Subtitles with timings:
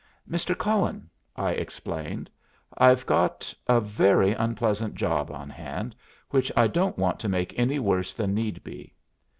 [0.27, 0.57] "Mr.
[0.57, 2.27] Cullen," I explained,
[2.75, 5.95] "I've got a very unpleasant job on hand,
[6.31, 8.95] which I don't want to make any worse than need be.